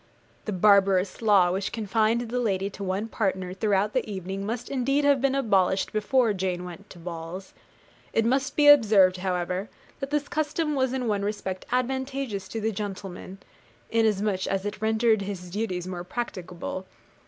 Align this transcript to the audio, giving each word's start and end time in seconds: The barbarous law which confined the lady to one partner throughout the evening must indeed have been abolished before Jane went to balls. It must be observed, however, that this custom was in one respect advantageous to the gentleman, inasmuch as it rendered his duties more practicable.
The 0.45 0.51
barbarous 0.51 1.21
law 1.21 1.51
which 1.51 1.71
confined 1.71 2.21
the 2.21 2.39
lady 2.39 2.71
to 2.71 2.83
one 2.83 3.07
partner 3.07 3.53
throughout 3.53 3.93
the 3.93 4.09
evening 4.09 4.43
must 4.47 4.67
indeed 4.67 5.03
have 5.05 5.21
been 5.21 5.35
abolished 5.35 5.93
before 5.93 6.33
Jane 6.33 6.63
went 6.65 6.89
to 6.89 6.97
balls. 6.97 7.53
It 8.11 8.25
must 8.25 8.55
be 8.55 8.67
observed, 8.67 9.17
however, 9.17 9.69
that 9.99 10.09
this 10.09 10.27
custom 10.27 10.73
was 10.73 10.91
in 10.91 11.07
one 11.07 11.21
respect 11.21 11.67
advantageous 11.71 12.47
to 12.47 12.59
the 12.59 12.71
gentleman, 12.71 13.37
inasmuch 13.91 14.47
as 14.47 14.65
it 14.65 14.81
rendered 14.81 15.21
his 15.21 15.51
duties 15.51 15.85
more 15.85 16.03
practicable. 16.03 16.87